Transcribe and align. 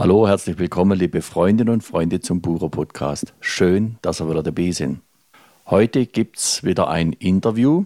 Hallo, 0.00 0.26
herzlich 0.26 0.58
willkommen, 0.58 0.98
liebe 0.98 1.20
Freundinnen 1.20 1.74
und 1.74 1.82
Freunde 1.82 2.20
zum 2.20 2.40
Bucher 2.40 2.70
Podcast. 2.70 3.34
Schön, 3.38 3.98
dass 4.00 4.22
ihr 4.22 4.30
wieder 4.30 4.42
dabei 4.42 4.70
sind. 4.70 5.02
Heute 5.66 6.06
gibt 6.06 6.38
es 6.38 6.64
wieder 6.64 6.88
ein 6.88 7.12
Interview. 7.12 7.84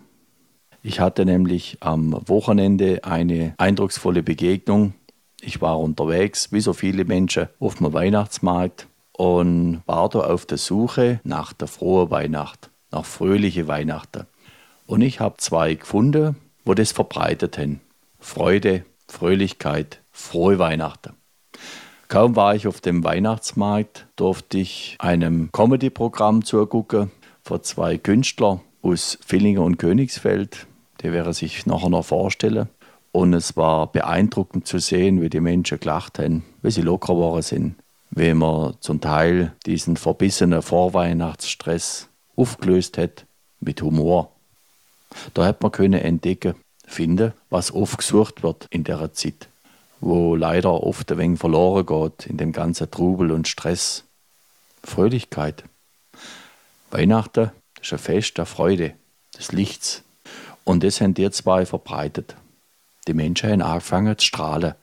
Ich 0.85 1.01
hatte 1.01 1.25
nämlich 1.25 1.79
am 1.81 2.17
Wochenende 2.29 3.03
eine 3.03 3.55
eindrucksvolle 3.59 4.23
Begegnung. 4.23 4.95
Ich 5.41 5.61
war 5.61 5.81
unterwegs, 5.81 6.53
wie 6.53 6.61
so 6.61 6.73
viele 6.73 7.05
Menschen, 7.05 7.49
auf 7.59 7.75
dem 7.75 7.93
Weihnachtsmarkt 7.93 8.87
und 9.11 9.83
war 9.87 10.09
da 10.09 10.21
auf 10.21 10.47
der 10.47 10.59
Suche 10.59 11.19
nach 11.25 11.53
der 11.53 11.67
frohen 11.67 12.13
Weihnacht, 12.13 12.71
nach 12.93 13.05
fröhliche 13.05 13.67
Weihnachten. 13.67 14.29
Und 14.87 15.01
ich 15.01 15.19
habe 15.19 15.39
zwei 15.39 15.75
gefunden, 15.75 16.37
wo 16.65 16.75
das 16.75 16.93
verbreitet 16.93 17.59
haben. 17.59 17.81
Freude, 18.21 18.85
Fröhlichkeit, 19.09 20.01
frohe 20.13 20.61
Weihnachten. 20.61 21.15
Kaum 22.09 22.37
war 22.37 22.55
ich 22.55 22.67
auf 22.67 22.81
dem 22.81 23.03
Weihnachtsmarkt, 23.03 24.07
durfte 24.17 24.59
ich 24.59 24.97
einem 24.99 25.51
Comedy-Programm 25.53 26.45
zugucken 26.45 27.11
von 27.43 27.63
zwei 27.63 27.99
Künstlern 27.99 28.61
aus 28.83 29.19
Villingen 29.25 29.63
und 29.63 29.79
Königsfeld. 29.79 30.67
Die 31.03 31.13
wäre 31.13 31.33
sich 31.33 31.67
nachher 31.67 31.89
noch 31.89 32.05
vorstellen. 32.05 32.69
Und 33.13 33.33
es 33.33 33.57
war 33.57 33.87
beeindruckend 33.87 34.67
zu 34.67 34.79
sehen, 34.79 35.23
wie 35.23 35.31
die 35.31 35.41
Menschen 35.41 35.79
gelacht 35.81 36.19
haben, 36.19 36.45
wie 36.63 36.71
sie 36.71 36.83
locker 36.83 37.15
geworden 37.15 37.43
sind, 37.43 37.75
wie 38.11 38.35
man 38.35 38.75
zum 38.81 39.01
Teil 39.01 39.53
diesen 39.67 39.97
verbissenen 39.97 40.63
Vorweihnachtsstress 40.63 42.09
aufgelöst 42.37 42.99
hat 42.99 43.25
mit 43.61 43.81
Humor. 43.83 44.31
Da 45.33 45.47
hat 45.47 45.63
man 45.63 45.73
können 45.73 46.01
entdecken, 46.01 46.55
finden, 46.87 47.33
was 47.51 47.73
oft 47.73 47.99
gesucht 47.99 48.43
wird 48.43 48.67
in 48.71 48.85
der 48.85 49.13
Zeit 49.13 49.49
wo 50.01 50.37
leider 50.37 50.83
oft 50.83 51.11
ein 51.13 51.19
wenig 51.19 51.41
verloren 51.41 51.87
geht 51.87 52.27
in 52.27 52.37
dem 52.37 52.53
ganzen 52.53 52.91
Trubel 52.91 53.31
und 53.33 53.49
Stress. 53.49 54.05
Fröhlichkeit. 54.83 55.65
Weihnachten 56.91 57.51
ist 57.81 57.93
ein 57.93 57.99
Fest 57.99 58.39
der 58.39 58.47
Freude, 58.47 58.95
des 59.37 59.53
Lichts. 59.53 60.03
Und 60.65 60.83
das 60.83 61.01
haben 61.01 61.15
die 61.15 61.31
zwei 61.31 61.67
verbreitet. 61.67 62.37
Die 63.07 63.15
Menschen 63.15 63.51
haben 63.51 63.63
angefangen 63.63 64.17
zu 64.19 64.27
strahlen, 64.27 64.75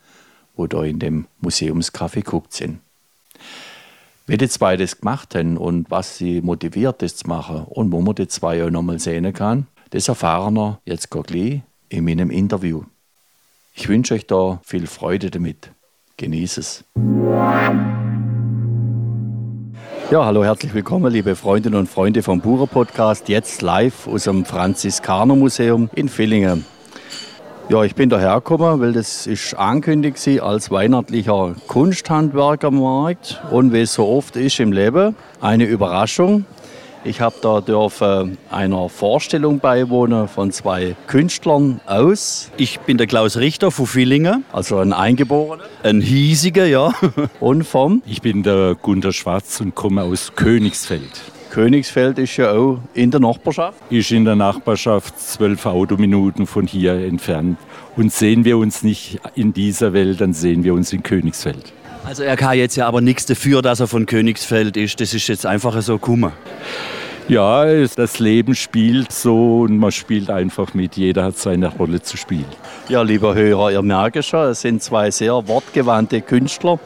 wo 0.55 0.67
da 0.67 0.83
in 0.83 0.99
dem 0.99 1.27
Museumscafé 1.41 2.15
geguckt 2.15 2.53
sind. 2.53 2.79
Wie 4.27 4.37
die 4.37 4.47
zwei 4.47 4.77
das 4.77 4.99
gemacht 4.99 5.35
haben 5.35 5.57
und 5.57 5.89
was 5.89 6.17
sie 6.17 6.41
motiviert, 6.41 7.01
das 7.01 7.15
zu 7.15 7.27
machen 7.27 7.63
und 7.65 7.91
wo 7.91 8.01
man 8.01 8.15
die 8.15 8.27
zwei 8.27 8.63
auch 8.63 8.69
nochmal 8.69 8.99
sehen 8.99 9.33
kann, 9.33 9.67
das 9.89 10.07
erfahren 10.07 10.53
wir 10.53 10.79
jetzt 10.85 11.09
gleich 11.09 11.61
in 11.89 12.05
meinem 12.05 12.29
Interview. 12.29 12.83
Ich 13.73 13.87
wünsche 13.87 14.15
euch 14.15 14.27
da 14.27 14.59
viel 14.63 14.85
Freude 14.85 15.31
damit. 15.31 15.71
Genieß 16.17 16.57
es. 16.57 16.83
Ja, 20.11 20.25
hallo, 20.25 20.43
herzlich 20.43 20.73
willkommen, 20.73 21.11
liebe 21.11 21.37
Freundinnen 21.37 21.79
und 21.79 21.87
Freunde 21.87 22.21
vom 22.21 22.41
Burer 22.41 22.67
Podcast. 22.67 23.29
Jetzt 23.29 23.61
live 23.61 24.07
aus 24.07 24.25
dem 24.25 24.43
Franziskaner 24.43 25.37
Museum 25.37 25.89
in 25.95 26.09
Villingen. 26.09 26.65
Ja, 27.69 27.83
ich 27.83 27.95
bin 27.95 28.09
daher 28.09 28.35
gekommen, 28.35 28.81
weil 28.81 28.91
das 28.91 29.25
ist 29.25 29.53
angekündigt 29.53 30.41
als 30.41 30.69
weihnachtlicher 30.69 31.55
Kunsthandwerkermarkt 31.67 33.41
und 33.51 33.71
wie 33.71 33.81
es 33.81 33.93
so 33.93 34.05
oft 34.05 34.35
ist 34.35 34.59
im 34.59 34.73
Leben, 34.73 35.15
eine 35.39 35.63
Überraschung. 35.63 36.45
Ich 37.03 37.19
habe 37.19 37.35
da 37.41 37.61
dürfen 37.61 38.37
einer 38.51 38.87
Vorstellung 38.87 39.59
beiwohnen 39.59 40.27
von 40.27 40.51
zwei 40.51 40.95
Künstlern 41.07 41.81
aus. 41.87 42.51
Ich 42.57 42.79
bin 42.81 42.99
der 42.99 43.07
Klaus 43.07 43.37
Richter 43.37 43.71
von 43.71 43.87
Villingen. 43.87 44.45
Also 44.51 44.77
ein 44.77 44.93
Eingeborener. 44.93 45.63
Ein 45.81 45.99
hiesiger, 45.99 46.67
ja. 46.67 46.93
Und 47.39 47.63
vom? 47.63 48.03
Ich 48.05 48.21
bin 48.21 48.43
der 48.43 48.75
Gunter 48.79 49.13
Schwarz 49.13 49.59
und 49.61 49.73
komme 49.73 50.03
aus 50.03 50.33
Königsfeld. 50.35 51.23
Königsfeld 51.49 52.19
ist 52.19 52.37
ja 52.37 52.51
auch 52.51 52.79
in 52.93 53.09
der 53.09 53.19
Nachbarschaft? 53.19 53.79
Ist 53.89 54.11
in 54.11 54.23
der 54.23 54.35
Nachbarschaft 54.35 55.19
zwölf 55.19 55.65
Autominuten 55.65 56.45
von 56.45 56.67
hier 56.67 56.93
entfernt. 56.93 57.57
Und 57.97 58.13
sehen 58.13 58.45
wir 58.45 58.57
uns 58.57 58.83
nicht 58.83 59.19
in 59.33 59.53
dieser 59.53 59.93
Welt, 59.93 60.21
dann 60.21 60.33
sehen 60.33 60.63
wir 60.63 60.75
uns 60.75 60.93
in 60.93 61.01
Königsfeld. 61.01 61.73
Also 62.03 62.23
er 62.23 62.35
kann 62.35 62.57
jetzt 62.57 62.75
ja 62.75 62.87
aber 62.87 62.99
nichts 62.99 63.25
dafür, 63.25 63.61
dass 63.61 63.79
er 63.79 63.87
von 63.87 64.05
Königsfeld 64.05 64.75
ist. 64.75 64.99
Das 64.99 65.13
ist 65.13 65.27
jetzt 65.27 65.45
einfach 65.45 65.79
so 65.81 65.97
Kummer. 65.97 66.33
Ja, 67.27 67.65
das 67.95 68.19
Leben 68.19 68.55
spielt 68.55 69.11
so 69.11 69.61
und 69.61 69.77
man 69.77 69.91
spielt 69.91 70.29
einfach 70.29 70.73
mit. 70.73 70.97
Jeder 70.97 71.25
hat 71.25 71.37
seine 71.37 71.67
Rolle 71.67 72.01
zu 72.01 72.17
spielen. 72.17 72.45
Ja, 72.89 73.03
lieber 73.03 73.35
Hörer, 73.35 73.71
ihr 73.71 73.81
merkt 73.81 74.25
schon, 74.25 74.49
es 74.49 74.61
sind 74.61 74.81
zwei 74.81 75.11
sehr 75.11 75.47
wortgewandte 75.47 76.21
Künstler. 76.21 76.79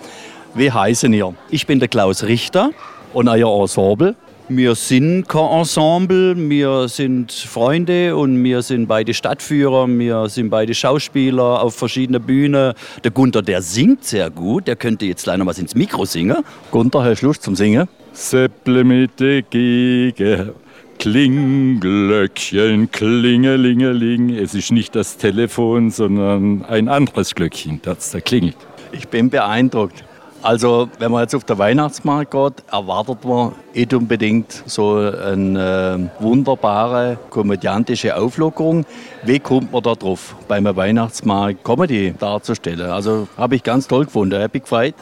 Wie 0.54 0.72
heißen 0.72 1.12
ihr? 1.14 1.34
Ich 1.50 1.66
bin 1.66 1.80
der 1.80 1.88
Klaus 1.88 2.24
Richter. 2.24 2.72
Und 3.14 3.30
euer 3.30 3.62
Ensemble? 3.62 4.16
Wir 4.48 4.76
sind 4.76 5.28
kein 5.28 5.60
Ensemble, 5.62 6.36
wir 6.38 6.88
sind 6.88 7.32
Freunde 7.32 8.16
und 8.16 8.44
wir 8.44 8.62
sind 8.62 8.86
beide 8.86 9.16
Stadtführer, 9.16 9.88
wir 9.88 10.30
sind 10.30 10.52
beide 10.52 10.76
Schauspieler 10.76 11.64
auf 11.64 11.74
verschiedenen 11.74 12.22
Bühnen. 12.22 12.74
Der 13.04 13.10
Gunther, 13.10 13.42
der 13.42 13.64
singt 13.64 14.04
sehr 14.04 14.30
gut, 14.30 14.68
der 14.68 14.76
könnte 14.76 15.06
jetzt 15.06 15.26
leider 15.26 15.44
was 15.48 15.58
ins 15.58 15.74
Mikro 15.74 16.06
singen. 16.06 16.44
Gunther, 16.70 17.04
hast 17.04 17.24
du 17.24 17.26
Lust 17.26 17.42
zum 17.42 17.56
Singen? 17.56 17.88
Säpple 18.14 18.84
mit 18.84 19.20
der 19.20 19.42
Gege, 19.42 20.54
Klingglöckchen, 21.00 22.92
klingelingeling. 22.92 24.30
Es 24.30 24.54
ist 24.54 24.72
nicht 24.72 24.96
das 24.96 25.18
Telefon, 25.18 25.90
sondern 25.90 26.64
ein 26.66 26.88
anderes 26.88 27.34
Glöckchen, 27.34 27.80
das 27.82 28.12
da 28.12 28.20
klingelt. 28.20 28.58
Ich 28.92 29.08
bin 29.08 29.32
beeindruckt. 29.32 30.04
Also, 30.46 30.90
wenn 31.00 31.12
man 31.12 31.22
jetzt 31.22 31.34
auf 31.34 31.44
den 31.44 31.58
Weihnachtsmarkt 31.58 32.30
geht, 32.30 32.54
erwartet 32.72 33.26
man 33.26 33.54
nicht 33.74 33.92
unbedingt 33.96 34.62
so 34.68 34.98
eine 34.98 36.12
äh, 36.20 36.24
wunderbare 36.24 37.18
komödiantische 37.32 38.16
Auflockerung. 38.16 38.86
Wie 39.24 39.40
kommt 39.40 39.72
man 39.72 39.82
da 39.82 39.96
drauf, 39.96 40.36
beim 40.48 40.66
Weihnachtsmarkt 40.66 41.64
Comedy 41.64 42.14
darzustellen? 42.20 42.92
Also, 42.92 43.28
habe 43.36 43.56
ich 43.56 43.64
ganz 43.64 43.88
toll 43.88 44.06
gefunden. 44.06 44.40
Happy 44.40 44.60
gefreut. 44.60 44.94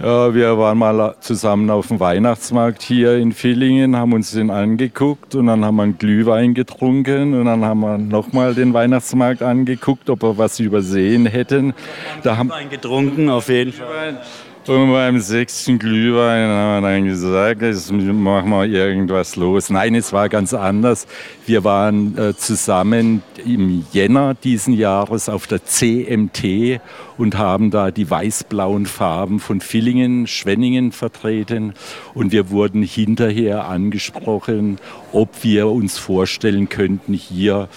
Ja, 0.00 0.32
wir 0.32 0.56
waren 0.56 0.78
mal 0.78 1.16
zusammen 1.18 1.68
auf 1.70 1.88
dem 1.88 1.98
Weihnachtsmarkt 1.98 2.82
hier 2.82 3.16
in 3.16 3.32
Villingen, 3.32 3.96
haben 3.96 4.12
uns 4.12 4.30
den 4.30 4.50
angeguckt 4.50 5.34
und 5.34 5.48
dann 5.48 5.64
haben 5.64 5.76
wir 5.76 5.82
einen 5.82 5.98
Glühwein 5.98 6.54
getrunken 6.54 7.34
und 7.34 7.46
dann 7.46 7.64
haben 7.64 7.80
wir 7.80 7.98
nochmal 7.98 8.54
den 8.54 8.72
Weihnachtsmarkt 8.72 9.42
angeguckt, 9.42 10.08
ob 10.10 10.22
wir 10.22 10.38
was 10.38 10.60
übersehen 10.60 11.26
hätten. 11.26 11.74
Da 12.22 12.36
haben 12.36 12.50
Glühwein 12.50 12.70
getrunken, 12.70 13.30
auf 13.30 13.48
jeden 13.48 13.72
Fall. 13.72 14.20
Und 14.64 14.92
beim 14.92 15.18
sechsten 15.18 15.76
Glühwein 15.76 16.48
haben 16.48 16.84
wir 16.84 16.88
dann 16.88 17.04
gesagt, 17.04 17.62
jetzt 17.62 17.90
machen 17.90 18.48
wir 18.48 18.64
irgendwas 18.66 19.34
los. 19.34 19.70
Nein, 19.70 19.96
es 19.96 20.12
war 20.12 20.28
ganz 20.28 20.54
anders. 20.54 21.08
Wir 21.46 21.64
waren 21.64 22.16
äh, 22.16 22.36
zusammen 22.36 23.24
im 23.44 23.84
Jänner 23.90 24.34
diesen 24.34 24.74
Jahres 24.74 25.28
auf 25.28 25.48
der 25.48 25.64
CMT 25.64 26.80
und 27.18 27.36
haben 27.36 27.72
da 27.72 27.90
die 27.90 28.08
weiß-blauen 28.08 28.86
Farben 28.86 29.40
von 29.40 29.60
Villingen, 29.60 30.28
Schwenningen 30.28 30.92
vertreten. 30.92 31.74
Und 32.14 32.30
wir 32.30 32.50
wurden 32.50 32.84
hinterher 32.84 33.66
angesprochen, 33.66 34.78
ob 35.10 35.42
wir 35.42 35.66
uns 35.66 35.98
vorstellen 35.98 36.68
könnten, 36.68 37.14
hier 37.14 37.68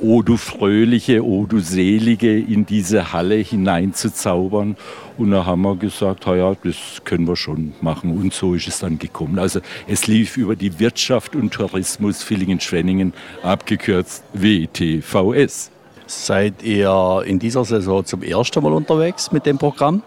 O 0.00 0.22
du 0.22 0.36
Fröhliche, 0.36 1.24
O 1.24 1.46
du 1.46 1.60
Selige 1.60 2.38
in 2.38 2.66
diese 2.66 3.12
Halle 3.12 3.36
hineinzuzaubern. 3.36 4.76
Und 5.16 5.30
da 5.30 5.46
haben 5.46 5.62
wir 5.62 5.76
gesagt, 5.76 6.26
ja, 6.26 6.54
das 6.64 6.76
können 7.04 7.26
wir 7.28 7.36
schon 7.36 7.74
machen. 7.80 8.10
Und 8.10 8.34
so 8.34 8.54
ist 8.54 8.66
es 8.66 8.80
dann 8.80 8.98
gekommen. 8.98 9.38
Also 9.38 9.60
es 9.86 10.06
lief 10.06 10.36
über 10.36 10.56
die 10.56 10.78
Wirtschaft 10.80 11.36
und 11.36 11.52
Tourismus 11.52 12.22
Villingen-Schwenningen, 12.22 13.12
abgekürzt 13.42 14.24
WTVS. 14.32 15.70
Seid 16.06 16.62
ihr 16.62 17.22
in 17.24 17.38
dieser 17.38 17.64
Saison 17.64 18.04
zum 18.04 18.22
ersten 18.22 18.62
Mal 18.62 18.72
unterwegs 18.72 19.32
mit 19.32 19.46
dem 19.46 19.58
Programm? 19.58 20.02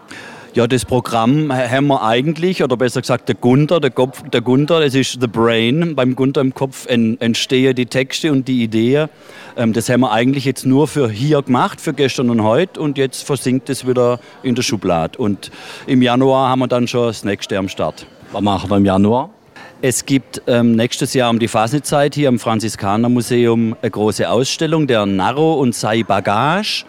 Ja, 0.58 0.66
das 0.66 0.84
Programm 0.84 1.52
haben 1.52 1.86
wir 1.86 2.02
eigentlich, 2.02 2.64
oder 2.64 2.76
besser 2.76 3.00
gesagt 3.00 3.28
der 3.28 3.36
Gunther, 3.36 3.78
der, 3.78 3.92
Kopf, 3.92 4.28
der 4.28 4.40
Gunther, 4.40 4.80
das 4.80 4.96
ist 4.96 5.20
the 5.20 5.28
brain. 5.28 5.94
Beim 5.94 6.16
Gunther 6.16 6.40
im 6.40 6.52
Kopf 6.52 6.84
entstehen 6.88 7.76
die 7.76 7.86
Texte 7.86 8.32
und 8.32 8.48
die 8.48 8.64
Ideen. 8.64 9.08
Ähm, 9.56 9.72
das 9.72 9.88
haben 9.88 10.00
wir 10.00 10.10
eigentlich 10.10 10.44
jetzt 10.44 10.66
nur 10.66 10.88
für 10.88 11.08
hier 11.08 11.42
gemacht, 11.42 11.80
für 11.80 11.92
gestern 11.92 12.28
und 12.28 12.42
heute 12.42 12.80
und 12.80 12.98
jetzt 12.98 13.22
versinkt 13.22 13.70
es 13.70 13.86
wieder 13.86 14.18
in 14.42 14.56
der 14.56 14.62
Schublade. 14.62 15.16
Und 15.16 15.52
im 15.86 16.02
Januar 16.02 16.48
haben 16.48 16.58
wir 16.58 16.66
dann 16.66 16.88
schon 16.88 17.06
das 17.06 17.22
nächste 17.22 17.56
am 17.56 17.68
Start. 17.68 18.04
Was 18.32 18.42
machen 18.42 18.68
wir 18.68 18.78
im 18.78 18.84
Januar? 18.84 19.30
Es 19.80 20.06
gibt 20.06 20.42
ähm, 20.48 20.72
nächstes 20.72 21.14
Jahr 21.14 21.30
um 21.30 21.38
die 21.38 21.46
Fasnezeit 21.46 22.16
hier 22.16 22.28
im 22.28 22.40
Franziskanermuseum 22.40 23.76
eine 23.80 23.90
große 23.92 24.28
Ausstellung, 24.28 24.88
der 24.88 25.06
Narro 25.06 25.54
und 25.54 25.72
sei 25.72 26.02
Bagage. 26.02 26.84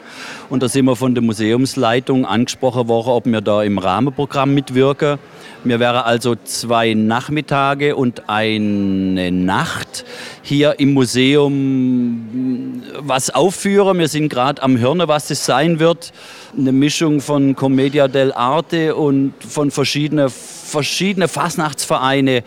Und 0.49 0.63
da 0.63 0.69
sind 0.69 0.85
wir 0.85 0.95
von 0.95 1.13
der 1.13 1.21
Museumsleitung 1.21 2.25
angesprochen 2.25 2.87
worden, 2.87 3.09
ob 3.09 3.25
wir 3.27 3.41
da 3.41 3.61
im 3.61 3.77
Rahmenprogramm 3.77 4.55
mitwirken. 4.55 5.19
Wir 5.63 5.79
wären 5.79 5.97
also 5.97 6.35
zwei 6.43 6.95
Nachmittage 6.95 7.95
und 7.95 8.27
eine 8.27 9.31
Nacht 9.31 10.03
hier 10.41 10.79
im 10.79 10.95
Museum 10.95 12.81
was 13.01 13.29
aufführen. 13.29 13.99
Wir 13.99 14.07
sind 14.07 14.29
gerade 14.29 14.63
am 14.63 14.77
Hirne, 14.77 15.07
was 15.07 15.27
das 15.27 15.45
sein 15.45 15.79
wird. 15.79 16.11
Eine 16.57 16.71
Mischung 16.71 17.21
von 17.21 17.55
Commedia 17.55 18.05
dell'arte 18.05 18.93
und 18.93 19.35
von 19.47 19.69
verschiedenen 19.69 20.31
verschiedene 20.69 21.27
Fasnachtsvereine. 21.27 22.43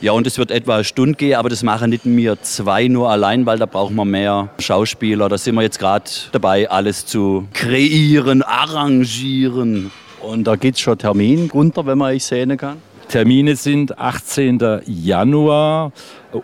Ja, 0.00 0.12
und 0.12 0.26
es 0.26 0.36
wird 0.36 0.50
etwa 0.50 0.74
eine 0.74 0.84
Stunde 0.84 1.14
gehen, 1.14 1.36
aber 1.36 1.48
das 1.48 1.62
machen 1.62 1.90
nicht 1.90 2.04
wir 2.04 2.40
zwei 2.42 2.88
nur 2.88 3.10
allein, 3.10 3.46
weil 3.46 3.58
da 3.58 3.66
brauchen 3.66 3.96
wir 3.96 4.04
mehr 4.04 4.48
Schauspieler. 4.58 5.28
Da 5.28 5.38
sind 5.38 5.54
wir 5.54 5.62
jetzt 5.62 5.78
gerade 5.78 6.04
dabei, 6.32 6.68
alles 6.68 7.06
zu 7.06 7.48
kreieren, 7.54 8.42
arrangieren. 8.42 9.90
Und 10.20 10.44
da 10.44 10.56
gibt 10.56 10.76
es 10.76 10.80
schon 10.80 10.98
Termin, 10.98 11.48
Gunther, 11.48 11.86
wenn 11.86 11.98
man 11.98 12.12
euch 12.12 12.24
sehen 12.24 12.56
kann? 12.56 12.78
Termine 13.16 13.56
sind 13.56 13.98
18. 13.98 14.82
Januar 14.84 15.90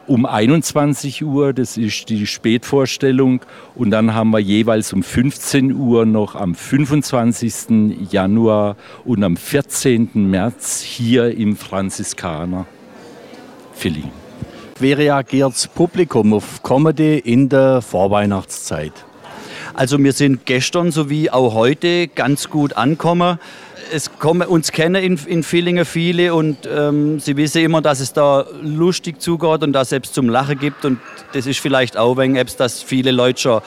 um 0.06 0.24
21 0.24 1.22
Uhr, 1.22 1.52
das 1.52 1.76
ist 1.76 2.08
die 2.08 2.26
Spätvorstellung. 2.26 3.42
Und 3.74 3.90
dann 3.90 4.14
haben 4.14 4.30
wir 4.30 4.38
jeweils 4.38 4.94
um 4.94 5.02
15 5.02 5.74
Uhr 5.74 6.06
noch 6.06 6.34
am 6.34 6.54
25. 6.54 8.10
Januar 8.10 8.76
und 9.04 9.22
am 9.22 9.36
14. 9.36 10.12
März 10.14 10.80
hier 10.80 11.36
im 11.36 11.56
Franziskaner 11.56 12.64
Filling. 13.74 14.10
Wie 14.80 14.94
reagiert 14.94 15.52
das 15.52 15.68
Publikum 15.68 16.32
auf 16.32 16.62
Comedy 16.62 17.18
in 17.18 17.50
der 17.50 17.82
Vorweihnachtszeit? 17.82 18.94
Also 19.74 19.98
wir 19.98 20.12
sind 20.14 20.46
gestern 20.46 20.90
sowie 20.90 21.28
auch 21.28 21.52
heute 21.52 22.08
ganz 22.08 22.48
gut 22.48 22.78
angekommen 22.78 23.38
es 23.92 24.18
kommen 24.18 24.48
uns 24.48 24.72
kennen 24.72 25.02
in, 25.02 25.18
in 25.26 25.42
Villingen 25.42 25.84
viele 25.84 26.34
und 26.34 26.58
ähm, 26.66 27.20
sie 27.20 27.36
wissen 27.36 27.62
immer, 27.62 27.82
dass 27.82 28.00
es 28.00 28.12
da 28.12 28.46
lustig 28.62 29.20
zugeht 29.20 29.62
und 29.62 29.72
dass 29.72 29.84
es 29.84 29.90
selbst 29.90 30.14
zum 30.14 30.28
Lachen 30.28 30.58
gibt 30.58 30.84
und 30.84 30.98
das 31.32 31.46
ist 31.46 31.60
vielleicht 31.60 31.96
auch 31.96 32.16
wegen 32.16 32.36
etwas, 32.36 32.56
dass 32.56 32.82
viele 32.82 33.10
Leute 33.10 33.40
schon 33.40 33.60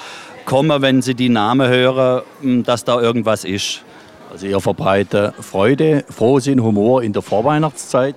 kommen, 0.46 0.82
wenn 0.82 1.02
sie 1.02 1.16
die 1.16 1.30
Namen 1.30 1.70
hören, 1.70 2.24
hm, 2.42 2.64
dass 2.64 2.84
da 2.84 3.00
irgendwas 3.00 3.44
ist. 3.44 3.82
Also 4.32 4.48
ihr 4.48 4.60
verbreitet 4.60 5.34
Freude, 5.40 6.04
Frohsinn, 6.10 6.62
Humor 6.62 7.04
in 7.04 7.14
der 7.14 7.22
Vorweihnachtszeit. 7.22 8.16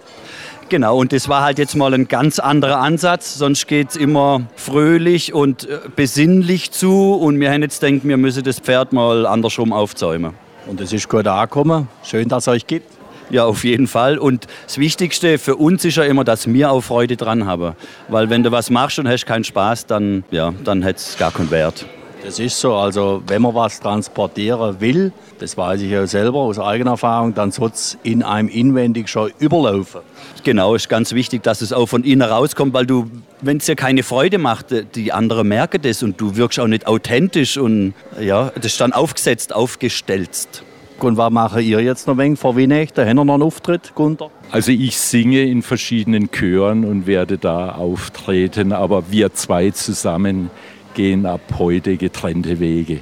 Genau, 0.68 0.98
und 0.98 1.12
das 1.12 1.28
war 1.28 1.42
halt 1.42 1.58
jetzt 1.58 1.76
mal 1.76 1.94
ein 1.94 2.08
ganz 2.08 2.38
anderer 2.38 2.78
Ansatz. 2.78 3.34
Sonst 3.34 3.68
geht 3.68 3.90
es 3.90 3.96
immer 3.96 4.42
fröhlich 4.56 5.32
und 5.32 5.68
äh, 5.68 5.78
besinnlich 5.94 6.72
zu. 6.72 7.14
Und 7.14 7.40
wir 7.40 7.50
haben 7.50 7.62
jetzt 7.62 7.82
denkt, 7.82 8.06
wir 8.06 8.16
müssen 8.16 8.42
das 8.42 8.60
Pferd 8.60 8.92
mal 8.92 9.26
andersrum 9.26 9.72
aufzäumen. 9.72 10.34
Und 10.68 10.82
es 10.82 10.92
ist 10.92 11.08
gut 11.08 11.26
angekommen. 11.26 11.88
Schön, 12.04 12.28
dass 12.28 12.44
es 12.44 12.48
euch 12.48 12.66
gibt. 12.66 12.92
Ja, 13.30 13.46
auf 13.46 13.64
jeden 13.64 13.86
Fall. 13.86 14.18
Und 14.18 14.46
das 14.66 14.76
Wichtigste 14.76 15.38
für 15.38 15.56
uns 15.56 15.82
ist 15.86 15.96
ja 15.96 16.04
immer, 16.04 16.24
dass 16.24 16.46
wir 16.46 16.70
auch 16.70 16.82
Freude 16.82 17.16
dran 17.16 17.46
haben. 17.46 17.74
Weil 18.08 18.28
wenn 18.28 18.42
du 18.42 18.52
was 18.52 18.68
machst 18.68 18.98
und 18.98 19.08
hast 19.08 19.24
keinen 19.24 19.44
Spaß, 19.44 19.86
dann, 19.86 20.24
ja, 20.30 20.52
dann 20.64 20.84
hat 20.84 20.96
es 20.96 21.16
gar 21.16 21.32
keinen 21.32 21.50
Wert. 21.50 21.86
Das 22.24 22.38
ist 22.38 22.58
so. 22.58 22.74
Also 22.74 23.22
wenn 23.26 23.42
man 23.42 23.54
was 23.54 23.80
transportieren 23.80 24.80
will, 24.80 25.12
das 25.38 25.56
weiß 25.56 25.80
ich 25.82 25.90
ja 25.90 26.06
selber 26.06 26.38
aus 26.38 26.58
eigener 26.58 26.92
Erfahrung, 26.92 27.34
dann 27.34 27.52
soll 27.52 27.70
es 27.70 27.96
in 28.02 28.22
einem 28.22 28.48
inwendig 28.48 29.08
schon 29.08 29.30
überlaufen. 29.38 30.00
Genau, 30.44 30.74
ist 30.74 30.88
ganz 30.88 31.12
wichtig, 31.12 31.42
dass 31.42 31.62
es 31.62 31.72
auch 31.72 31.86
von 31.86 32.04
innen 32.04 32.22
rauskommt, 32.22 32.74
weil 32.74 32.86
du, 32.86 33.10
wenn 33.40 33.58
es 33.58 33.66
dir 33.66 33.76
keine 33.76 34.02
Freude 34.02 34.38
macht, 34.38 34.66
die 34.94 35.12
anderen 35.12 35.48
merken 35.48 35.80
das 35.82 36.02
und 36.02 36.20
du 36.20 36.36
wirkst 36.36 36.58
auch 36.58 36.66
nicht 36.66 36.86
authentisch 36.86 37.56
und 37.56 37.94
ja, 38.20 38.50
das 38.54 38.66
ist 38.66 38.80
dann 38.80 38.92
aufgesetzt, 38.92 39.54
aufgestellt. 39.54 40.64
Und 41.00 41.16
was 41.16 41.30
macht 41.30 41.60
ihr 41.60 41.80
jetzt 41.80 42.08
noch 42.08 42.18
wenig 42.18 42.40
vor 42.40 42.56
Weihnachten? 42.56 43.00
Haben 43.06 43.18
wir 43.18 43.24
noch 43.24 43.34
einen 43.34 43.42
Auftritt, 43.44 43.92
Gunther? 43.94 44.30
Also 44.50 44.72
ich 44.72 44.98
singe 44.98 45.42
in 45.42 45.62
verschiedenen 45.62 46.30
Chören 46.32 46.84
und 46.84 47.06
werde 47.06 47.38
da 47.38 47.72
auftreten, 47.72 48.72
aber 48.72 49.10
wir 49.10 49.32
zwei 49.32 49.70
zusammen 49.70 50.50
gehen 50.94 51.26
ab 51.26 51.40
heute 51.58 51.96
getrennte 51.96 52.60
Wege. 52.60 53.00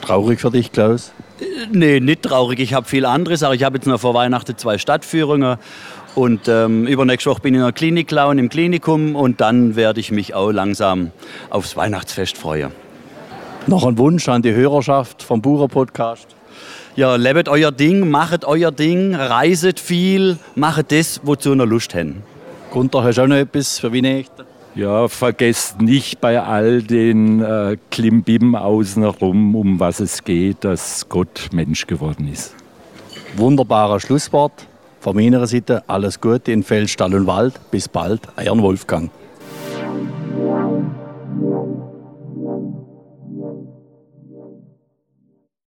Traurig 0.00 0.40
für 0.40 0.50
dich, 0.50 0.72
Klaus? 0.72 1.12
Nee, 1.70 2.00
nicht 2.00 2.22
traurig. 2.22 2.60
Ich 2.60 2.74
habe 2.74 2.86
viel 2.86 3.06
anderes. 3.06 3.42
Aber 3.42 3.54
ich 3.54 3.64
habe 3.64 3.76
jetzt 3.76 3.86
noch 3.86 4.00
vor 4.00 4.14
Weihnachten 4.14 4.56
zwei 4.56 4.78
Stadtführungen. 4.78 5.56
Und 6.14 6.46
ähm, 6.48 6.86
übernächste 6.86 7.30
Woche 7.30 7.40
bin 7.40 7.54
ich 7.54 7.58
in 7.58 7.64
der 7.64 7.72
Klinik-Clown 7.72 8.38
im 8.38 8.48
Klinikum. 8.48 9.16
Und 9.16 9.40
dann 9.40 9.76
werde 9.76 10.00
ich 10.00 10.10
mich 10.10 10.34
auch 10.34 10.50
langsam 10.50 11.10
aufs 11.50 11.76
Weihnachtsfest 11.76 12.36
freuen. 12.36 12.72
Noch 13.66 13.86
ein 13.86 13.96
Wunsch 13.96 14.28
an 14.28 14.42
die 14.42 14.52
Hörerschaft 14.52 15.22
vom 15.22 15.40
Bucher 15.40 15.68
Podcast. 15.68 16.26
Ja, 16.96 17.16
lebt 17.16 17.48
euer 17.48 17.72
Ding, 17.72 18.10
macht 18.10 18.44
euer 18.44 18.70
Ding, 18.70 19.14
reiset 19.14 19.80
viel, 19.80 20.36
macht 20.56 20.92
das, 20.92 21.20
wozu 21.22 21.54
ihr 21.54 21.64
Lust 21.64 21.94
habt. 21.94 22.16
Gunther, 22.70 23.04
hast 23.04 23.16
du 23.16 23.22
auch 23.22 23.26
noch 23.26 23.36
etwas 23.36 23.78
für 23.78 23.94
Weihnachten? 23.94 24.51
Ja, 24.74 25.06
vergesst 25.08 25.82
nicht 25.82 26.20
bei 26.20 26.40
all 26.40 26.82
den 26.82 27.42
äh, 27.42 27.76
Klimbim 27.90 28.54
außenrum, 28.54 29.54
um 29.54 29.78
was 29.78 30.00
es 30.00 30.24
geht, 30.24 30.64
dass 30.64 31.08
Gott 31.10 31.50
Mensch 31.52 31.86
geworden 31.86 32.26
ist. 32.32 32.54
Wunderbarer 33.36 34.00
Schlusswort. 34.00 34.66
Von 35.00 35.16
meiner 35.16 35.46
Seite 35.46 35.82
alles 35.88 36.20
Gute 36.20 36.52
in 36.52 36.62
Feld, 36.62 36.88
Stall 36.88 37.14
und 37.14 37.26
Wald. 37.26 37.54
Bis 37.70 37.88
bald, 37.88 38.22
euer 38.36 38.56
Wolfgang. 38.58 39.10